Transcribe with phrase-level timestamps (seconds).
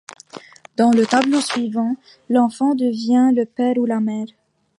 [0.77, 1.93] Dans le tableau suivant,
[2.27, 4.25] l'enfant devient le père ou la mère.